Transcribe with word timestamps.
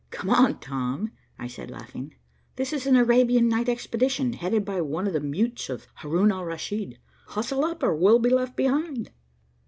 "Come 0.09 0.31
on, 0.31 0.57
Tom," 0.57 1.11
I 1.37 1.45
said 1.45 1.69
laughing. 1.69 2.15
"This 2.55 2.73
is 2.73 2.87
an 2.87 2.95
Arabian 2.95 3.47
Night 3.47 3.69
Expedition 3.69 4.33
headed 4.33 4.65
by 4.65 4.81
one 4.81 5.05
of 5.05 5.13
the 5.13 5.19
mutes 5.19 5.69
of 5.69 5.85
Haroun 5.97 6.31
Al 6.31 6.43
Raschid. 6.43 6.97
Hustle 7.27 7.63
up, 7.63 7.83
or 7.83 7.93
we'll 7.95 8.17
be 8.17 8.31
left 8.31 8.55
behind." 8.57 9.11